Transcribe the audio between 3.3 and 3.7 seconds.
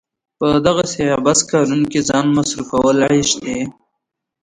دی.